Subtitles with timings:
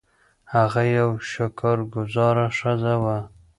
[0.53, 3.17] هغه یوه شکر ګذاره ښځه وه.